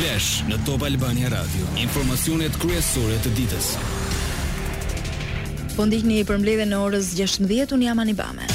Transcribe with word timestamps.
Flash 0.00 0.46
në 0.48 0.56
Top 0.64 0.80
Albania 0.86 1.28
Radio. 1.28 1.66
Informacionet 1.76 2.54
kryesore 2.60 3.18
të 3.20 3.32
ditës. 3.36 3.66
Po 5.76 5.84
ndihni 5.90 6.22
për 6.24 6.38
mbledhjen 6.40 6.70
në 6.72 6.78
orën 6.86 7.02
16:00 7.04 7.74
un 7.76 7.84
jam 7.84 8.00
Bame. 8.20 8.46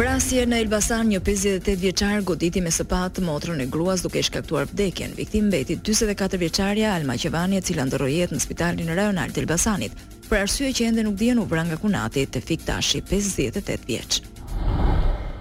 Vrasje 0.00 0.46
në 0.48 0.62
Elbasan, 0.64 1.10
një 1.12 1.20
58 1.26 1.76
vjeçar 1.82 2.22
goditi 2.24 2.60
me 2.64 2.70
sëpat 2.72 3.20
motrën 3.20 3.60
e 3.60 3.68
gruas 3.68 4.00
duke 4.02 4.22
shkaktuar 4.22 4.64
vdekjen. 4.72 5.12
Viktim 5.16 5.50
mbeti 5.52 5.76
44 5.84 6.38
vjeçarja 6.40 6.94
Alma 6.96 7.18
Qevani 7.20 7.58
e 7.58 7.60
cila 7.60 7.84
ndroi 7.84 8.14
jetën 8.16 8.36
në 8.36 8.40
spitalin 8.46 8.96
rajonal 8.96 9.28
të 9.28 9.44
Elbasanit. 9.44 9.92
Për 10.30 10.40
arsye 10.46 10.72
që 10.72 10.88
ende 10.88 11.04
nuk 11.04 11.20
dihen 11.20 11.38
u 11.38 11.44
vran 11.44 11.66
nga 11.68 11.76
kunati 11.76 12.24
te 12.26 12.40
fiktashi 12.40 13.02
58 13.04 13.84
vjeç. 13.88 14.22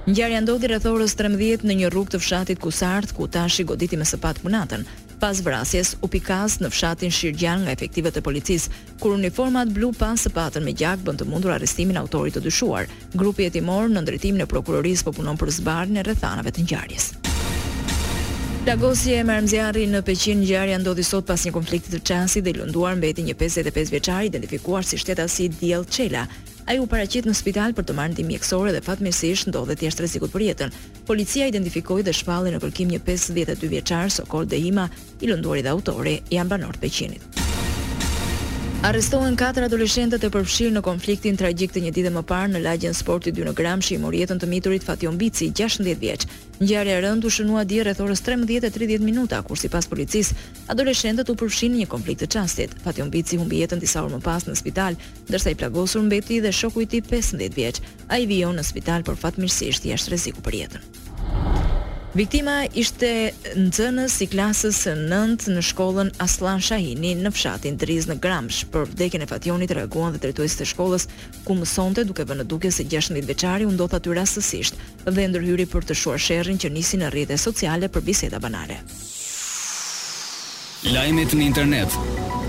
Ngjarja 0.08 0.40
ndodhi 0.40 0.70
rreth 0.72 0.86
orës 0.88 1.18
13 1.20 1.66
në 1.68 1.76
një 1.82 1.88
rrugë 1.92 2.14
të 2.14 2.20
fshatit 2.24 2.62
Kusart, 2.64 3.10
ku 3.12 3.26
tash 3.28 3.58
i 3.60 3.66
goditi 3.68 3.98
me 4.00 4.06
sëpat 4.08 4.38
punatën. 4.40 4.86
Pas 5.20 5.42
vrasjes, 5.44 5.98
u 6.02 6.08
pikas 6.08 6.62
në 6.64 6.70
fshatin 6.72 7.12
Shirgjan 7.12 7.66
nga 7.66 7.74
efektivet 7.76 8.16
të 8.16 8.24
policisë, 8.24 8.72
kur 9.04 9.18
uniformat 9.18 9.68
blu 9.76 9.90
pas 10.00 10.24
sëpatën 10.24 10.64
me 10.64 10.72
gjak 10.80 11.04
bën 11.04 11.20
të 11.20 11.28
mundur 11.28 11.52
arrestimin 11.58 12.00
autorit 12.00 12.38
të 12.40 12.46
dyshuar. 12.48 12.88
Grupi 13.20 13.50
hetimor 13.50 13.92
në 13.92 14.06
ndritim 14.08 14.40
në 14.40 14.48
prokurorisë 14.48 15.10
po 15.10 15.16
punon 15.20 15.36
për 15.42 15.52
zbardhjen 15.60 16.00
e 16.00 16.06
rrethanave 16.08 16.56
të 16.56 16.64
ngjarjes. 16.70 17.10
Lagosje 18.72 19.20
e 19.20 19.28
Marmzjarri 19.28 19.90
në 19.92 20.06
Peqin 20.08 20.40
ngjarja 20.46 20.80
ndodhi 20.86 21.04
sot 21.04 21.28
pas 21.28 21.44
një 21.44 21.52
konflikti 21.56 21.92
të 21.98 22.04
çansit 22.14 22.48
dhe 22.48 22.56
lënduar 22.62 22.96
mbeti 23.00 23.28
një 23.28 23.36
55 23.48 23.92
vjeçar 23.98 24.28
identifikuar 24.32 24.88
si 24.88 24.96
shtetasi 25.04 25.52
Diell 25.60 25.84
Çela. 25.84 26.30
Ai 26.68 26.82
u 26.84 26.88
paraqit 26.92 27.24
në 27.24 27.32
spital 27.38 27.72
për 27.78 27.86
të 27.88 27.94
marrë 27.96 28.12
ndihmë 28.18 28.34
mjekësore 28.34 28.74
dhe 28.76 28.82
fatmirësisht 28.84 29.48
ndodhet 29.54 29.86
jashtë 29.86 30.04
rrezikut 30.04 30.34
për 30.34 30.44
jetën. 30.50 30.76
Policia 31.08 31.48
identifikoi 31.48 32.02
dhe 32.04 32.16
shpalli 32.20 32.52
në 32.52 32.60
kërkim 32.66 32.92
një 32.92 33.00
52 33.08 33.72
vjeçar 33.78 34.12
Sokol 34.12 34.50
Dehima, 34.52 34.90
i 35.24 35.32
lënduari 35.32 35.64
dhe 35.64 35.76
autori 35.78 36.20
janë 36.36 36.54
banor 36.58 36.82
të 36.84 36.92
qenit. 37.00 37.44
Arrestohen 38.86 39.34
katër 39.34 39.66
adoleshentët 39.66 40.22
e 40.28 40.30
përfshirë 40.30 40.76
në 40.76 40.82
konfliktin 40.86 41.36
tragjik 41.40 41.72
të 41.74 41.82
një 41.82 41.92
ditë 41.96 42.12
më 42.14 42.22
parë 42.30 42.52
në 42.52 42.60
lagjen 42.62 42.94
sporti 42.94 43.32
2 43.34 43.48
në 43.48 43.54
që 43.82 43.96
i 43.96 43.98
morjetën 44.04 44.38
të 44.40 44.50
miturit 44.52 44.86
Fation 44.86 45.18
Bici, 45.18 45.48
16 45.52 45.96
vjeç. 45.98 46.28
Ngjarja 46.62 46.98
e 46.98 47.02
rëndë 47.08 47.26
u 47.26 47.30
shënua 47.34 47.64
dje 47.66 47.82
rreth 47.88 48.02
orës 48.06 48.22
13:30 48.28 49.00
minuta, 49.02 49.42
kur 49.42 49.58
sipas 49.58 49.88
policisë, 49.90 50.36
adoleshentët 50.68 51.30
u 51.30 51.36
përfshirë 51.42 51.74
në 51.74 51.78
një 51.82 51.88
konflikt 51.96 52.22
të 52.22 52.28
çastit. 52.38 52.70
Fation 52.86 53.10
Bici 53.10 53.38
humbi 53.42 53.64
jetën 53.64 53.80
disa 53.82 54.06
orë 54.06 54.16
më 54.16 54.22
pas 54.30 54.46
në 54.48 54.56
spital, 54.62 54.94
ndërsa 55.28 55.52
i 55.52 55.56
plagosur 55.58 56.04
mbeti 56.06 56.40
dhe 56.46 56.54
shoku 56.54 56.82
i 56.82 56.86
tij 56.94 57.02
15 57.10 57.50
vjeç. 57.58 57.82
Ai 58.14 58.28
vijon 58.30 58.56
në 58.56 58.64
spital, 58.70 59.02
por 59.04 59.16
fatmirësisht 59.18 59.90
jashtë 59.90 60.14
rreziku 60.14 60.42
për 60.46 60.60
jetën. 60.62 61.07
Viktima 62.16 62.62
ishte 62.72 63.34
nxënës 63.68 64.16
i 64.24 64.28
klasës 64.32 64.78
nëndë 64.96 65.44
9 65.52 65.56
në 65.58 65.62
shkollën 65.70 66.10
Aslan 66.24 66.62
Shahini 66.64 67.12
në 67.20 67.32
fshatin 67.36 67.76
Driz 67.78 68.06
në 68.08 68.16
Gramsh. 68.24 68.64
Për 68.72 68.84
vdekjen 68.94 69.22
e 69.24 69.26
Fationit 69.28 69.72
reaguan 69.76 70.12
dhe 70.16 70.22
drejtuesit 70.24 70.62
e 70.64 70.66
shkollës 70.72 71.04
ku 71.44 71.52
mësonte 71.60 72.02
duke 72.08 72.24
vënë 72.30 72.46
duke 72.48 72.72
se 72.72 72.84
16 72.88 73.12
veçari 73.28 73.68
u 73.68 73.72
ndodh 73.76 73.98
aty 74.00 74.08
rastësisht 74.16 74.80
dhe 75.04 75.24
ndërhyri 75.34 75.66
për 75.68 75.82
të 75.90 75.94
shuar 76.00 76.20
sherrin 76.24 76.58
që 76.58 76.72
nisi 76.78 76.98
në 77.02 77.10
rrjetet 77.14 77.40
sociale 77.44 77.88
për 77.92 78.02
biseda 78.08 78.40
banale. 78.40 78.78
Lajmet 80.88 81.34
në 81.36 81.42
internet 81.44 81.98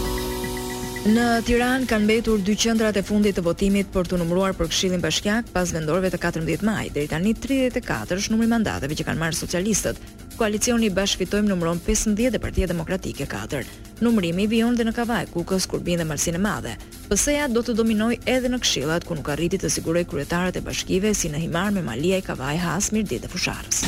Në 1.01 1.23
Tiranë 1.49 1.87
kanë 1.89 2.05
mbetur 2.05 2.43
dy 2.45 2.53
qendrat 2.61 2.99
e 3.01 3.03
fundit 3.03 3.33
të 3.33 3.41
votimit 3.47 3.87
për 3.95 4.05
të 4.11 4.19
numëruar 4.21 4.53
për 4.59 4.69
Këshillin 4.69 5.01
Bashkiak 5.01 5.47
pas 5.55 5.71
vendorëve 5.73 6.11
të 6.13 6.19
14 6.21 6.65
maj. 6.69 6.91
Deri 6.93 7.09
tani 7.09 7.33
34 7.33 8.19
është 8.21 8.35
numri 8.35 8.47
i 8.93 8.99
që 9.01 9.07
kanë 9.09 9.21
marrë 9.23 9.39
socialistët. 9.39 9.97
Koalicioni 10.37 10.91
Bashkëfitojmë 10.93 11.49
numëron 11.55 11.81
15 11.87 12.29
dhe 12.29 12.39
Partia 12.45 12.67
Demokratike 12.69 13.25
4. 13.25 13.65
Numërimi 14.05 14.45
vijon 14.53 14.77
dhe 14.77 14.85
në 14.85 14.93
Kavaj, 14.97 15.33
ku 15.33 15.43
kurbin 15.45 15.97
dhe 15.97 16.05
Malsinë 16.05 16.37
e 16.37 16.45
Madhe. 16.45 16.77
PS-ja 17.09 17.49
do 17.49 17.63
të 17.65 17.77
dominoj 17.81 18.19
edhe 18.29 18.49
në 18.53 18.61
këshillat 18.61 19.07
ku 19.09 19.15
nuk 19.17 19.33
arriti 19.33 19.57
të 19.57 19.73
siguroj 19.73 20.05
kuretarët 20.05 20.57
e 20.57 20.61
bashkive 20.61 21.15
si 21.17 21.33
në 21.33 21.41
Himar 21.49 21.73
me 21.73 21.81
Malia 21.81 22.21
i 22.21 22.27
Kavaj 22.29 22.59
hasë 22.69 22.95
Mirdit 22.99 23.25
dhe 23.25 23.33
Fusharës. 23.33 23.85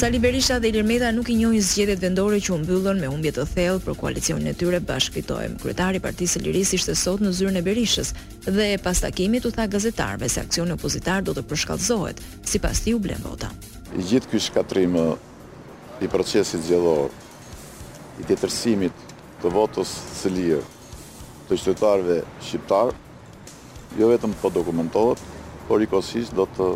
Sali 0.00 0.18
Berisha 0.18 0.58
dhe 0.58 0.68
Ilir 0.68 0.82
Meta 0.84 1.10
nuk 1.12 1.28
i 1.28 1.34
njohin 1.36 1.60
zgjedhjet 1.62 1.98
vendore 2.00 2.38
që 2.40 2.54
u 2.54 2.56
mbyllën 2.62 3.02
me 3.04 3.08
humbje 3.12 3.34
të 3.36 3.42
thellë 3.50 3.82
për 3.84 3.98
koalicionin 4.00 4.48
e 4.48 4.54
tyre 4.56 4.78
Bashk 4.80 5.12
Kryetari 5.60 6.00
i 6.00 6.00
Partisë 6.00 6.38
së 6.40 6.54
ishte 6.80 6.94
sot 6.96 7.20
në 7.20 7.32
zyrën 7.36 7.58
e 7.60 7.64
Berishës 7.66 8.14
dhe 8.48 8.70
pas 8.82 9.00
takimit 9.04 9.44
u 9.44 9.52
tha 9.52 9.66
gazetarëve 9.68 10.28
se 10.32 10.40
aksioni 10.40 10.72
opozitar 10.72 11.20
do 11.22 11.36
të 11.36 11.44
përshkallëzohet, 11.50 12.16
sipas 12.48 12.80
të 12.80 12.96
u 12.96 12.98
blen 12.98 13.20
vota. 13.28 13.52
Gjithë 14.00 14.30
ky 14.32 14.40
shkatrim 14.46 14.96
i 16.00 16.08
procesit 16.08 16.64
zgjedhor, 16.64 17.12
i 17.12 18.24
detyrsimit 18.24 18.92
të 19.44 19.52
votës 19.52 19.92
së 20.22 20.32
lirë 20.32 20.64
të 21.44 21.60
qytetarëve 21.60 22.22
shqiptar, 22.48 22.96
jo 24.00 24.08
vetëm 24.16 24.32
po 24.40 24.48
dokumentohet, 24.48 25.20
por 25.68 25.82
ikosisht 25.84 26.32
do 26.40 26.48
të 26.56 26.72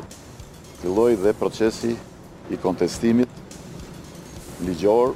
fillojë 0.83 1.23
dhe 1.25 1.33
procesi 1.41 1.97
i 2.53 2.57
kontestimit 2.61 3.29
ligjor 4.61 5.15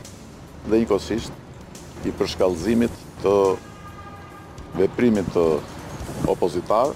dhe 0.68 0.78
njëkosisht 0.80 1.32
i 2.06 2.12
përshkallëzimit 2.18 2.94
të 3.22 3.32
veprimit 4.78 5.28
të 5.34 5.44
opozitar 6.32 6.92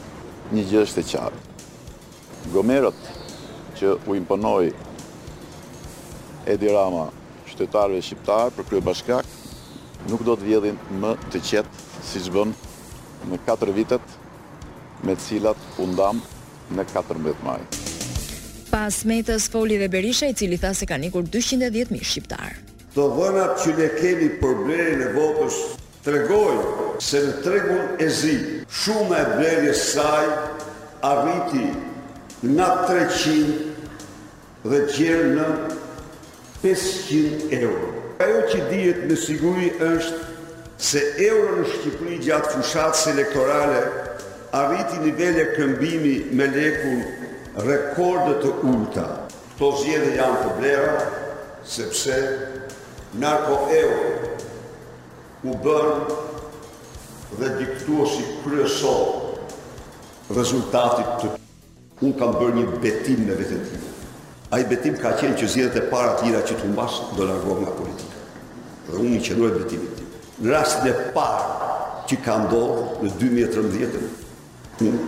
një 0.55 0.65
gjë 0.71 0.83
është 0.87 1.03
e 1.05 1.09
qartë. 1.11 1.69
Gomerët 2.55 3.03
që 3.81 3.95
u 4.09 4.17
imponoi 4.19 4.73
Edi 6.53 6.73
Rama 6.75 7.07
qytetarëve 7.51 8.03
shqiptar 8.03 8.53
për 8.57 8.69
krye 8.71 8.85
bashkak 8.87 9.29
nuk 10.11 10.25
do 10.27 10.35
të 10.37 10.49
vjedhin 10.51 10.81
më 11.03 11.15
të 11.33 11.43
qetë 11.51 11.85
si 12.09 12.25
që 12.27 12.37
bënë 12.39 13.33
në 13.33 13.43
4 13.49 13.77
vitet 13.77 14.19
me 15.07 15.17
cilat 15.29 15.61
u 15.79 15.87
ndam 15.93 16.19
në 16.73 16.89
14 16.95 17.47
majtë 17.47 17.82
pas 18.73 19.05
metës 19.05 19.45
Foli 19.53 19.77
dhe 19.81 19.89
Berisha 19.93 20.31
i 20.33 20.37
cili 20.39 20.57
tha 20.61 20.71
se 20.75 20.87
ka 20.89 20.97
nikur 21.03 21.27
210.000 21.35 22.01
shqiptarë. 22.11 22.55
Të 22.97 23.07
dhënat 23.19 23.53
që 23.61 23.75
ne 23.81 23.89
kemi 23.99 24.29
për 24.41 24.55
blerin 24.65 25.05
e 25.07 25.11
votës 25.17 25.59
të 26.07 26.43
se 27.09 27.21
në 27.27 27.35
tregun 27.45 28.03
e 28.03 28.09
zi 28.21 28.35
shumë 28.81 29.15
e 29.19 29.25
blerje 29.37 29.75
saj 29.81 30.25
arriti 31.13 31.67
nga 32.49 32.69
300 32.89 34.69
dhe 34.73 34.81
gjerë 34.97 35.29
në 35.39 35.47
500 36.65 37.57
euro. 37.61 37.89
Ajo 38.25 38.41
që 38.53 38.59
dijet 38.71 39.05
në 39.09 39.17
siguri 39.27 39.69
është 39.79 40.21
se 40.91 41.03
euro 41.29 41.57
në 41.61 41.69
Shqipëri 41.75 42.19
gjatë 42.27 42.55
fushatës 42.57 43.07
elektorale 43.15 43.81
arriti 44.65 45.01
nivele 45.07 45.49
këmbimi 45.57 46.15
me 46.39 46.49
lekun 46.57 47.03
rekordet 47.61 48.39
të 48.45 48.53
ulta. 48.65 49.05
Këto 49.53 49.69
zjedhe 49.83 50.15
janë 50.17 50.39
të 50.47 50.55
blera, 50.59 51.07
sepse 51.69 52.17
narko 53.21 53.59
euro 53.77 54.31
u 55.43 55.53
bërë 55.65 56.19
dhe 57.39 57.51
diktuo 57.59 58.07
si 58.09 58.23
kryesor 58.43 59.19
rezultatit 60.35 61.11
të 61.21 61.29
të 61.37 61.41
unë 62.03 62.19
kam 62.19 62.33
bërë 62.41 62.55
një 62.59 62.79
betim 62.83 63.27
në 63.29 63.37
vetën 63.39 63.63
tine. 63.69 63.91
A 64.53 64.59
i 64.61 64.65
betim 64.69 64.97
ka 65.01 65.13
qenë 65.21 65.37
që 65.39 65.49
zjedhët 65.49 65.77
e 65.79 65.85
para 65.93 66.17
tira 66.21 66.41
që 66.45 66.57
të 66.61 66.71
mbasë 66.73 67.05
do 67.19 67.29
largohë 67.29 67.63
nga 67.65 67.75
politika. 67.77 68.23
Dhe 68.89 68.97
unë 69.01 69.19
i 69.21 69.25
qenur 69.29 69.55
betimit 69.61 70.01
Në 70.43 70.51
rastin 70.51 70.89
në 70.89 71.13
parë 71.15 71.75
që 72.11 72.17
ka 72.25 72.35
ndohë 72.49 73.05
në 73.05 73.11
2013, 73.21 74.07
unë 74.89 75.03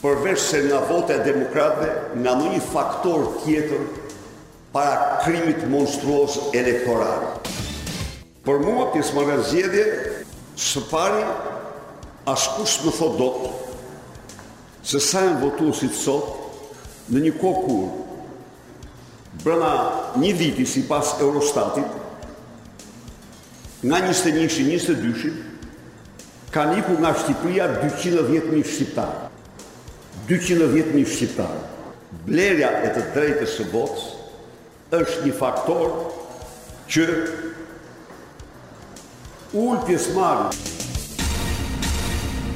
përveç 0.02 0.44
se 0.46 0.60
nga 0.68 0.82
vote 0.90 1.16
e 1.18 1.24
demokratëve 1.26 2.20
nga 2.22 2.36
në 2.42 2.52
një 2.54 2.62
faktor 2.68 3.26
tjetër 3.44 3.88
para 4.74 5.22
krimit 5.24 5.64
monstruos 5.70 6.38
elektoral. 6.58 7.42
Për 8.46 8.62
mua, 8.66 8.88
për 8.94 9.06
së 9.06 9.16
marrë 9.18 9.38
zjedje, 9.48 9.86
së 10.60 10.82
pari, 10.90 11.22
askus 12.30 12.80
në 12.86 12.94
thot 12.98 13.18
do 13.22 13.30
se 14.90 15.00
sa 15.00 15.24
e 15.26 15.32
në 15.32 15.40
votu 15.46 15.74
si 15.80 15.90
të 15.94 15.98
sot 15.98 17.10
në 17.14 17.26
një 17.26 17.34
kohë 17.42 17.64
kur 17.66 19.44
brëna 19.44 19.74
një 20.22 20.34
viti 20.40 20.66
si 20.70 20.84
pas 20.88 21.16
Eurostatit 21.24 22.02
nga 23.84 24.00
21-22-shin, 24.08 25.38
ka 26.54 26.72
niku 26.72 26.96
nga 27.04 27.12
Shqipëria 27.12 27.84
210.000 27.84 28.64
shqiptarë. 28.64 29.20
210.000 30.28 31.04
shqiptarë. 31.04 31.62
Blerja 32.24 32.70
e 32.88 32.94
të 32.96 33.02
drejtës 33.16 33.58
së 33.60 33.66
botës 33.74 34.04
është 34.94 35.26
një 35.28 35.34
faktor 35.36 35.90
që 36.94 37.08
ullë 39.58 39.84
pjesmarë. 39.90 40.73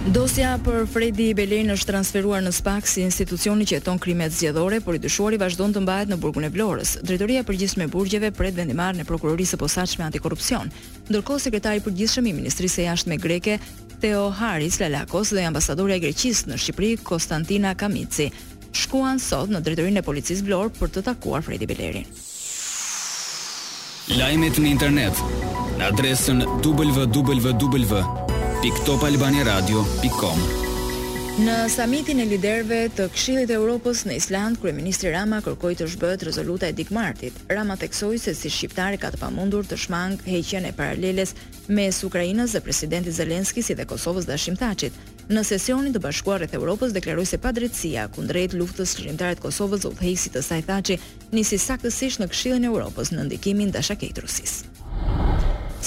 Dosja 0.07 0.53
për 0.63 0.85
Fredi 0.87 1.33
Belen 1.35 1.73
është 1.73 1.89
transferuar 1.89 2.39
në 2.45 2.53
SPAK 2.55 2.87
si 2.87 3.01
institucioni 3.03 3.65
që 3.67 3.81
tonë 3.83 3.99
krimet 3.99 4.31
zgjedhore, 4.31 4.77
por 4.81 4.95
i 4.95 5.01
dyshuari 5.03 5.35
vazhdon 5.41 5.73
të 5.75 5.81
mbahet 5.83 6.07
në 6.07 6.15
burgun 6.23 6.45
e 6.47 6.51
Vlorës. 6.53 6.93
Drejtoria 7.03 7.41
e 7.41 7.43
përgjithshme 7.49 7.83
e 7.83 7.91
burgjeve 7.91 8.29
pret 8.31 8.55
vendimarrjen 8.55 9.03
e 9.03 9.07
prokurorisë 9.09 9.57
së 9.57 9.59
posaçme 9.59 10.05
antikorrupsion. 10.07 10.71
Ndërkohë 11.11 11.43
sekretari 11.43 11.81
i 11.81 11.83
përgjithshëm 11.89 12.29
i 12.31 12.35
Ministrisë 12.37 12.79
së 12.79 12.85
Jashtme 12.87 13.17
greke 13.19 13.57
Theo 13.99 14.29
Haris 14.39 14.79
Lalakos 14.79 15.33
dhe 15.35 15.43
ambasadori 15.49 15.97
e 15.97 15.99
Greqisë 16.05 16.53
në 16.53 16.61
Shqipëri 16.63 16.93
Konstantina 17.03 17.73
Kamici 17.75 18.29
shkuan 18.71 19.19
sot 19.19 19.51
në 19.51 19.59
drejtorinë 19.67 19.99
e 19.99 20.05
policisë 20.07 20.47
Vlorë 20.47 20.71
për 20.79 20.93
të 20.95 21.03
takuar 21.09 21.43
Fredi 21.43 21.67
Belerin. 21.67 22.07
Lajmet 24.15 24.55
në 24.63 24.71
internet 24.71 25.19
në 25.81 25.91
adresën 25.91 26.47
www 26.63 28.01
piktopalbaniradio.com 28.61 30.39
Në 31.45 31.55
samitin 31.69 32.19
e 32.19 32.23
liderve 32.25 32.77
të 32.97 33.05
Këshillit 33.13 33.51
të 33.51 33.53
Evropës 33.59 33.99
në 34.09 34.15
Island, 34.17 34.57
kryeministri 34.57 35.11
Rama 35.13 35.43
kërkoi 35.45 35.75
të 35.77 35.85
zhbëhet 35.93 36.23
rezoluta 36.25 36.65
e 36.65 36.73
Dick 36.73 36.89
Martit. 36.95 37.35
Rama 37.53 37.75
theksoi 37.77 38.17
se 38.17 38.33
si 38.33 38.49
shqiptari 38.49 38.97
ka 38.97 39.11
të 39.13 39.19
pamundur 39.21 39.65
të 39.69 39.77
shmang 39.83 40.17
heqjen 40.25 40.65
e 40.65 40.71
paraleles 40.73 41.35
mes 41.69 41.99
Ukrainës 42.07 42.55
dhe 42.57 42.61
presidentit 42.65 43.13
Zelenski 43.19 43.61
si 43.61 43.75
dhe 43.77 43.85
Kosovës 43.91 44.25
dashim 44.25 44.57
Thaçit. 44.57 44.95
Në 45.29 45.43
sesionin 45.51 45.93
të 45.93 46.01
Bashkuar 46.07 46.41
rreth 46.41 46.57
Evropës 46.57 46.95
deklaroi 46.97 47.27
se 47.29 47.37
padrejtësia 47.37 48.07
kundrejt 48.17 48.57
luftës 48.57 48.95
shtrimtare 48.97 49.37
të 49.37 49.45
Kosovës 49.45 49.85
udhëheqësit 49.91 50.33
të 50.33 50.41
saj 50.47 50.63
Thaçi 50.71 50.97
nisi 51.35 51.61
saktësisht 51.61 52.23
në 52.25 52.31
Këshillin 52.33 52.65
e 52.65 52.73
Evropës 52.73 53.13
në 53.13 53.29
ndikimin 53.29 53.69
dashaketrusis. 53.77 54.57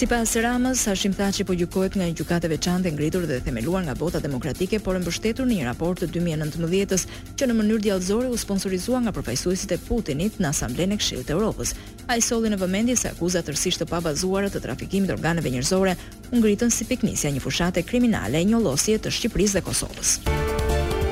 Si 0.00 0.06
pas 0.08 0.24
Ramës, 0.32 0.80
Hashim 0.88 1.12
që 1.12 1.44
po 1.44 1.52
gjukojt 1.52 1.94
nga 1.98 2.06
një 2.08 2.14
gjukate 2.16 2.48
veçante 2.48 2.88
ngritur 2.90 3.26
dhe 3.28 3.36
themeluar 3.44 3.82
nga 3.84 3.92
bota 3.94 4.16
demokratike, 4.18 4.80
por 4.80 4.96
e 4.96 4.98
mbështetur 4.98 5.44
një 5.44 5.66
raport 5.68 6.00
të 6.00 6.06
2019-ës 6.14 7.04
që 7.36 7.44
në 7.50 7.56
mënyrë 7.58 7.82
djallëzore 7.84 8.30
u 8.32 8.36
sponsorizua 8.40 9.02
nga 9.04 9.12
përfajsuesit 9.12 9.76
e 9.76 9.78
Putinit 9.88 10.40
në 10.40 10.48
Asamblen 10.54 10.96
e 10.96 10.98
Kshilët 11.02 11.28
e 11.28 11.36
Europës. 11.36 11.74
A 12.08 12.16
i 12.16 12.24
soli 12.24 12.48
në 12.48 12.62
vëmendje 12.64 12.96
se 12.96 13.12
akuzat 13.12 13.44
tërsisht 13.50 13.84
të 13.84 13.90
pabazuara 13.92 14.48
të 14.48 14.64
trafikimit 14.64 15.12
të 15.12 15.18
organeve 15.20 15.52
njërzore, 15.52 15.92
ngritën 16.32 16.72
si 16.72 16.88
piknisja 16.88 17.34
një 17.36 17.44
fushate 17.44 17.84
kriminale 17.84 18.40
e 18.40 18.46
një 18.48 18.62
losje 18.70 18.96
të 19.04 19.12
Shqipëris 19.12 19.58
dhe 19.60 19.66
Kosovës. 19.68 20.16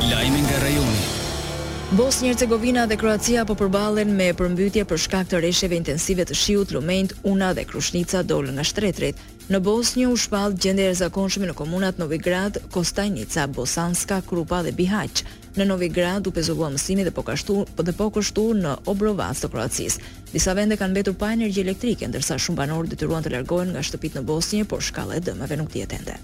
Lajme 0.08 0.44
nga 0.48 0.62
rajonit 0.64 1.26
Bosnjë 1.88 2.28
Hercegovina 2.28 2.82
dhe 2.84 2.98
Kroacia 3.00 3.46
po 3.48 3.54
përballen 3.56 4.10
me 4.12 4.26
përmbytje 4.36 4.82
për 4.90 4.98
shkak 5.00 5.30
të 5.30 5.38
rreshjeve 5.40 5.78
intensive 5.78 6.26
të 6.28 6.34
shiut, 6.36 6.72
lumenjt, 6.76 7.14
una 7.24 7.54
dhe 7.56 7.64
krushnica 7.64 8.20
dolën 8.28 8.58
nga 8.58 8.60
shtretrit. 8.68 9.16
Në 9.48 9.62
Bosnjë 9.64 10.04
u 10.12 10.12
shpall 10.20 10.52
gjendje 10.60 10.84
e 10.84 10.90
rrezikshme 10.92 11.48
në 11.48 11.54
komunat 11.56 11.96
Novigrad, 11.98 12.60
Kostajnica, 12.76 13.46
Bosanska, 13.48 14.20
Krupa 14.20 14.60
dhe 14.68 14.74
Bihaç. 14.76 15.24
Në 15.56 15.64
Novigrad 15.64 16.28
u 16.28 16.34
pezullua 16.36 16.68
mësimi 16.76 17.08
dhe 17.08 17.14
po 17.16 17.24
kështu 17.24 17.56
po 17.72 17.88
dhe 17.88 17.96
po 17.96 18.10
kështu 18.18 18.44
në 18.60 18.76
Obrovac 18.92 19.40
të 19.40 19.48
Kroacisë. 19.56 20.04
Disa 20.36 20.52
vende 20.54 20.76
kanë 20.76 20.92
mbetur 20.92 21.16
pa 21.16 21.32
energji 21.32 21.64
elektrike, 21.64 22.12
ndërsa 22.12 22.36
shumë 22.36 22.66
banorë 22.66 22.92
detyruan 22.92 23.24
të 23.24 23.32
largohen 23.38 23.72
nga 23.72 23.80
shtëpitë 23.88 24.20
në 24.20 24.28
Bosnjë, 24.28 24.68
por 24.68 24.84
shkalla 24.84 25.16
e 25.16 25.24
dëmeve 25.24 25.56
nuk 25.64 25.72
dihet 25.72 25.96
ende. 25.96 26.20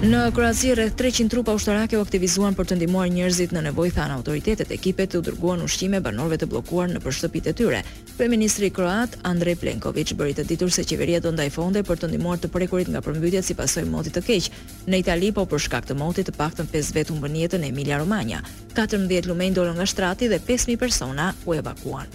Në 0.00 0.30
Kroaci 0.32 0.70
rreth 0.72 0.94
300 0.96 1.28
trupa 1.28 1.52
ushtarake 1.52 1.98
u 1.98 2.00
aktivizuan 2.00 2.54
për 2.56 2.70
të 2.70 2.76
ndihmuar 2.78 3.10
njerëzit 3.12 3.50
në 3.52 3.66
nevojë 3.66 3.92
than 3.98 4.14
autoritetet. 4.14 4.70
Ekipet 4.72 5.12
u 5.18 5.20
dërguan 5.26 5.60
ushqime 5.60 6.00
banorëve 6.00 6.38
të 6.40 6.48
bllokuar 6.48 6.88
në 6.88 7.02
shtëpitë 7.12 7.52
e 7.52 7.56
tyre. 7.58 7.80
Kryeministri 8.16 8.70
kroat 8.72 9.18
Andrej 9.28 9.58
Plenković 9.60 10.14
bëri 10.16 10.38
të 10.38 10.46
ditur 10.48 10.72
se 10.72 10.86
qeveria 10.88 11.20
do 11.20 11.34
ndaj 11.36 11.50
fonde 11.58 11.84
për 11.84 12.00
të 12.00 12.10
ndihmuar 12.14 12.40
të 12.40 12.48
prekurit 12.48 12.88
nga 12.94 13.04
përmbytyet 13.04 13.44
si 13.44 13.58
pasojë 13.60 13.92
motit 13.92 14.16
të 14.16 14.24
keq. 14.30 14.48
Në 14.88 15.02
Itali 15.04 15.32
po 15.36 15.44
për 15.44 15.66
shkak 15.66 15.92
të 15.92 15.98
motit 16.00 16.30
të 16.32 16.36
paktën 16.40 16.72
5 16.72 16.94
vet 16.96 17.12
humbën 17.12 17.36
jetën 17.42 17.68
Emilia 17.68 18.00
Romagna. 18.00 18.40
14 18.72 19.28
lumenj 19.28 19.58
dolën 19.60 19.76
nga 19.82 19.86
shtrati 19.86 20.32
dhe 20.32 20.40
5000 20.48 20.80
persona 20.80 21.34
u 21.44 21.60
evakuan. 21.60 22.08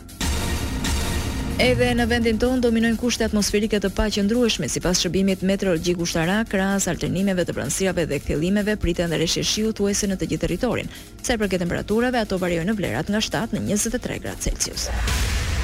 Edhe 1.55 1.93
në 1.95 2.03
vendin 2.11 2.35
tonë 2.35 2.59
dominojnë 2.65 2.97
kushte 2.99 3.23
atmosferike 3.23 3.79
të 3.79 3.87
paqëndrueshme 3.95 4.67
sipas 4.67 4.99
shërbimit 4.99 5.39
meteorologjik 5.47 6.01
ushtarak, 6.03 6.49
krahas 6.51 6.89
alternimeve 6.91 7.45
të 7.47 7.55
pronësirave 7.55 8.03
dhe 8.11 8.19
kthjellimeve 8.19 8.75
priten 8.83 9.15
rreshtje 9.15 9.43
shiu 9.47 9.71
thuese 9.71 10.09
në 10.11 10.17
të 10.19 10.27
gjithë 10.33 10.43
territorin. 10.49 10.91
Sa 11.23 11.39
i 11.39 11.39
përket 11.39 11.63
temperaturave, 11.63 12.19
ato 12.25 12.41
variojnë 12.43 12.73
në 12.73 12.77
vlerat 12.81 13.13
nga 13.15 13.23
7 13.23 13.55
në 13.55 13.63
23 13.71 14.19
gradë 14.27 14.49
Celsius. 14.49 14.89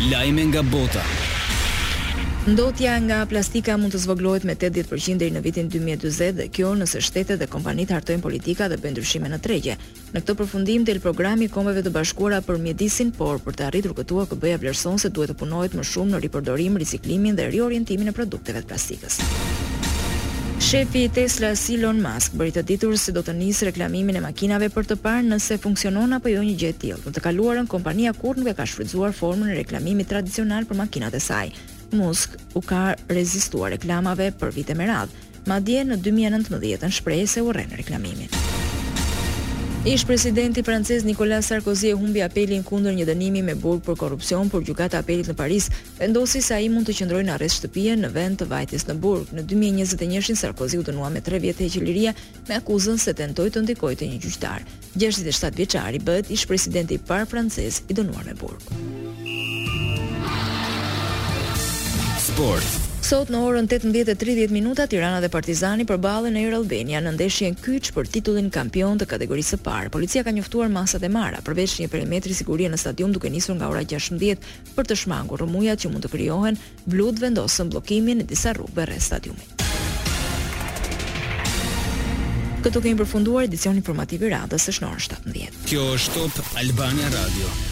Lajme 0.07 0.47
nga 0.53 0.63
bota. 0.71 1.03
Ndotja 2.41 2.95
nga 3.05 3.19
plastika 3.29 3.75
mund 3.77 3.93
të 3.93 3.99
zvoglohet 4.01 4.45
me 4.49 4.55
80% 4.57 5.19
deri 5.21 5.29
në 5.35 5.41
vitin 5.45 5.67
2040 5.69 6.31
dhe 6.39 6.45
kjo 6.49 6.71
nëse 6.73 6.97
shtetet 7.05 7.38
dhe 7.38 7.45
kompanitë 7.47 7.93
hartojnë 7.93 8.23
politika 8.23 8.65
dhe 8.69 8.79
bëjnë 8.81 8.95
ndryshime 8.97 9.27
në 9.29 9.38
tregje. 9.45 9.75
Në 10.15 10.21
këtë 10.23 10.35
përfundim 10.39 10.88
del 10.89 10.97
programi 11.03 11.45
i 11.45 11.51
Kombeve 11.53 11.83
të 11.85 11.91
Bashkuara 11.93 12.39
për 12.41 12.57
mjedisin, 12.63 13.11
por 13.13 13.38
për 13.45 13.59
të 13.59 13.67
arritur 13.67 13.93
këtu 13.99 14.17
AKB-ja 14.23 14.57
vlerëson 14.57 14.97
se 15.03 15.11
duhet 15.13 15.29
të 15.29 15.35
punohet 15.43 15.75
më 15.77 15.85
shumë 15.85 16.15
në 16.15 16.21
ripordorim, 16.25 16.79
riciklimin 16.81 17.38
dhe 17.38 17.45
riorientimin 17.53 18.09
e 18.09 18.13
produkteve 18.19 18.63
të 18.65 18.71
plastikës. 18.71 19.19
Shefi 20.65 21.03
i 21.05 21.11
Tesla, 21.13 21.51
Elon 21.75 21.99
Musk, 22.01 22.33
bëri 22.41 22.55
të 22.57 22.63
ditur 22.73 22.95
se 22.97 23.13
do 23.13 23.21
të 23.21 23.35
nis 23.38 23.59
reklamimin 23.69 24.17
e 24.17 24.23
makinave 24.25 24.71
për 24.73 24.88
të 24.89 24.97
parë 25.05 25.27
nëse 25.29 25.59
funksionon 25.61 26.17
apo 26.17 26.33
jo 26.33 26.41
një 26.41 26.57
gjë 26.63 26.73
e 26.73 26.77
tillë. 26.88 27.05
Në 27.05 27.13
të 27.19 27.23
kaluarën 27.29 27.69
kompania 27.75 28.15
kurrë 28.17 28.41
nuk 28.41 28.49
e 28.49 28.55
ka 28.57 28.65
shfrytzuar 28.65 29.13
formën 29.13 29.53
e 29.53 29.59
reklamimit 29.61 30.09
tradicional 30.09 30.65
për 30.65 30.81
makinat 30.81 31.19
e 31.19 31.21
saj. 31.21 31.53
Musk 31.93 32.29
u 32.53 32.61
ka 32.61 32.93
rezistuar 33.09 33.71
reklamave 33.75 34.31
për 34.39 34.53
vite 34.55 34.75
me 34.75 34.85
radhë, 34.88 35.27
ma 35.49 35.57
dje 35.59 35.83
në 35.88 35.97
2019 36.05 36.88
në 36.88 36.91
shprej 36.99 37.25
se 37.27 37.41
u 37.43 37.51
rrenë 37.53 37.79
reklamimin. 37.81 38.31
Ish 39.81 40.03
presidenti 40.05 40.61
francez 40.61 41.01
Nicolas 41.03 41.47
Sarkozy 41.49 41.89
e 41.89 41.95
humbi 41.97 42.21
apelin 42.21 42.61
kundër 42.63 42.93
një 42.99 43.07
dënimi 43.09 43.41
me 43.41 43.55
burg 43.57 43.81
për 43.88 43.95
korrupsion, 43.97 44.49
por 44.53 44.61
gjykata 44.61 44.99
e 44.99 45.01
apelit 45.01 45.31
në 45.31 45.33
Paris 45.39 45.71
vendosi 45.97 46.41
se 46.45 46.53
ai 46.53 46.69
mund 46.69 46.85
të 46.85 46.99
qëndrojë 46.99 47.25
në 47.25 47.33
arrest 47.39 47.57
shtëpie 47.63 47.95
në 48.03 48.11
vend 48.13 48.43
të 48.43 48.47
vajtjes 48.53 48.85
në 48.91 48.95
burg. 49.01 49.33
Në 49.33 49.47
2021 49.49 50.38
Sarkozy 50.38 50.77
u 50.77 50.85
dënua 50.85 51.09
me 51.11 51.25
3 51.25 51.41
vjet 51.41 51.65
heqje 51.65 51.81
liria 51.81 52.13
me 52.47 52.61
akuzën 52.61 53.01
se 53.01 53.17
tentoi 53.17 53.49
të 53.49 53.65
ndikojë 53.65 53.99
te 54.03 54.11
një 54.13 54.21
gjyqtar. 54.27 54.69
67 55.01 55.57
vjeçari 55.63 56.05
bëhet 56.05 56.29
ish 56.38 56.45
presidenti 56.53 57.01
par 57.07 57.25
francez 57.25 57.81
i 57.89 57.97
dënuar 57.97 58.27
me 58.29 58.38
burg. 58.38 59.00
Sport. 62.31 62.67
Sot 63.09 63.29
në 63.33 63.39
orën 63.43 63.65
18:30 63.67 64.51
minuta 64.55 64.85
Tirana 64.88 65.17
dhe 65.19 65.27
Partizani 65.33 65.83
përballen 65.88 66.35
në 66.38 66.43
Air 66.45 66.53
Albania 66.61 67.00
në 67.03 67.11
ndeshjen 67.17 67.57
kyç 67.59 67.89
për 67.91 68.07
titullin 68.07 68.47
kampion 68.55 69.00
të 69.01 69.07
kategorisë 69.11 69.57
së 69.57 69.57
parë. 69.65 69.89
Policia 69.91 70.23
ka 70.23 70.31
njoftuar 70.31 70.69
masat 70.71 71.03
e 71.03 71.09
marra 71.11 71.41
përveç 71.43 71.75
një 71.81 71.88
perimetri 71.91 72.33
sigurie 72.38 72.69
në 72.71 72.77
stadium 72.85 73.11
duke 73.11 73.29
nisur 73.33 73.55
nga 73.59 73.67
ora 73.67 73.83
16 73.83 74.38
për 74.77 74.88
të 74.88 74.95
shmangur 75.01 75.41
rrëmujat 75.43 75.83
që 75.83 75.91
mund 75.91 76.07
të 76.07 76.11
krijohen. 76.15 76.59
Blut 76.85 77.19
vendosën 77.19 77.67
bllokimin 77.73 78.21
në 78.23 78.29
disa 78.31 78.53
rrugë 78.55 78.88
rreth 78.88 79.05
stadiumit. 79.09 79.67
Këtu 82.63 82.79
kemi 82.85 83.01
përfunduar 83.03 83.50
edicion 83.50 83.75
informativ 83.83 84.23
i 84.23 84.31
radhës 84.38 84.69
së 84.69 84.77
shnor 84.79 85.03
17. 85.11 85.51
Kjo 85.67 85.89
është 86.00 86.15
Top 86.38 86.41
Albania 86.63 87.11
Radio. 87.19 87.70